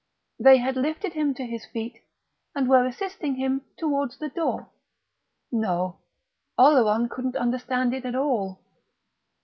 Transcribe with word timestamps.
They 0.39 0.57
had 0.57 0.77
lifted 0.77 1.13
him 1.13 1.35
to 1.35 1.45
his 1.45 1.63
feet, 1.67 2.01
and 2.55 2.67
were 2.67 2.87
assisting 2.87 3.35
him 3.35 3.61
towards 3.77 4.17
the 4.17 4.29
door.... 4.29 4.71
No, 5.51 5.99
Oleron 6.57 7.07
couldn't 7.07 7.35
understand 7.35 7.93
it 7.93 8.05
at 8.05 8.15
all. 8.15 8.59